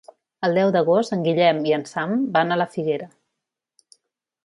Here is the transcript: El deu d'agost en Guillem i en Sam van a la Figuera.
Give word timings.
El 0.47 0.55
deu 0.59 0.71
d'agost 0.75 1.13
en 1.17 1.21
Guillem 1.27 1.61
i 1.73 1.77
en 1.79 1.85
Sam 1.91 2.17
van 2.39 2.51
a 2.57 2.61
la 2.65 2.71
Figuera. 2.77 3.11